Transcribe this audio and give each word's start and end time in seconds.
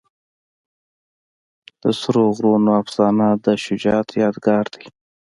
د 1.81 1.83
سرو 1.99 2.23
غرونو 2.35 2.71
افسانه 2.81 3.25
د 3.45 3.45
شجاعت 3.63 4.09
یادګار 4.23 4.65
ده. 4.73 4.81